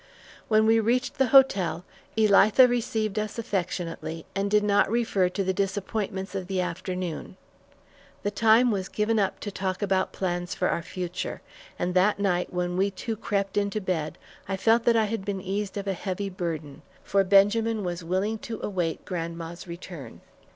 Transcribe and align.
When 0.47 0.65
we 0.65 0.79
reached 0.79 1.19
the 1.19 1.27
hotel, 1.27 1.85
Elitha 2.17 2.67
received 2.67 3.19
us 3.19 3.37
affectionately, 3.37 4.25
and 4.33 4.49
did 4.49 4.63
not 4.63 4.89
refer 4.89 5.29
to 5.29 5.43
the 5.43 5.53
disappointments 5.53 6.33
of 6.33 6.47
the 6.47 6.59
afternoon. 6.59 7.37
The 8.23 8.31
time 8.31 8.71
was 8.71 8.89
given 8.89 9.19
up 9.19 9.39
to 9.41 9.51
talk 9.51 9.83
about 9.83 10.11
plans 10.11 10.55
for 10.55 10.69
our 10.69 10.81
future, 10.81 11.43
and 11.77 11.93
that 11.93 12.17
night 12.17 12.51
when 12.51 12.77
we 12.77 12.89
two 12.89 13.15
crept 13.15 13.57
into 13.57 13.79
bed, 13.79 14.17
I 14.47 14.57
felt 14.57 14.85
that 14.85 14.95
I 14.97 15.05
had 15.05 15.23
been 15.23 15.39
eased 15.39 15.77
of 15.77 15.85
a 15.85 15.93
heavy 15.93 16.29
burden, 16.31 16.81
for 17.03 17.23
Benjamin 17.23 17.83
was 17.83 18.03
willing 18.03 18.39
to 18.39 18.59
await 18.63 19.05
grandma's 19.05 19.67
return. 19.67 20.21